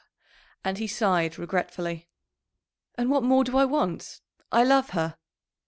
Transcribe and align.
And 0.65 0.79
he 0.79 0.87
sighed 0.87 1.37
regretfully. 1.37 2.09
"And 2.95 3.11
what 3.11 3.21
more 3.21 3.43
do 3.43 3.55
I 3.55 3.65
want? 3.65 4.21
I 4.51 4.63
love 4.63 4.89
her." 4.97 5.15